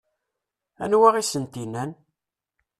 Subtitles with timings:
[0.83, 1.91] Anwa i asent-innan?